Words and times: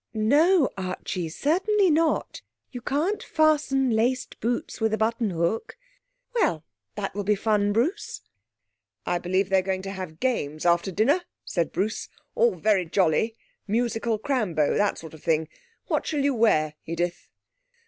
'No, 0.15 0.67
Archie, 0.79 1.29
certainly 1.29 1.91
not; 1.91 2.41
you 2.71 2.81
can't 2.81 3.21
fasten 3.21 3.91
laced 3.91 4.39
boots 4.39 4.81
with 4.81 4.95
a 4.95 4.97
buttonhook.... 4.97 5.77
Well, 6.33 6.63
that 6.95 7.13
will 7.13 7.23
be 7.23 7.35
fun, 7.35 7.71
Bruce.' 7.71 8.21
'I 9.05 9.19
believe 9.19 9.49
they're 9.49 9.61
going 9.61 9.83
to 9.83 9.91
have 9.91 10.19
games 10.19 10.65
after 10.65 10.91
dinner,' 10.91 11.21
said 11.45 11.71
Bruce. 11.71 12.09
'All 12.33 12.55
very 12.55 12.85
jolly 12.87 13.35
musical 13.67 14.17
crambo 14.17 14.73
that 14.75 14.97
sort 14.97 15.13
of 15.13 15.21
thing.... 15.21 15.47
What 15.85 16.07
shall 16.07 16.21
you 16.23 16.33
wear, 16.33 16.73
Edith?' 16.87 17.27